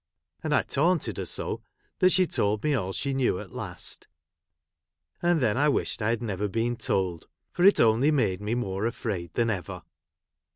[0.43, 1.61] And I taunted her so,
[1.99, 4.07] that she told me all she knew, at last;
[5.21, 8.87] and then I wished I had never been told, for it only made me more
[8.87, 9.83] afraid than ever.